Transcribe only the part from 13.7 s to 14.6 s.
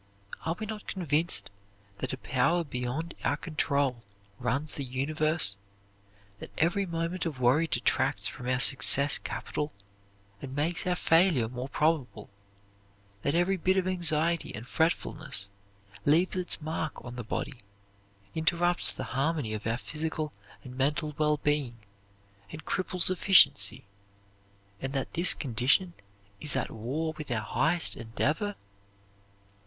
of anxiety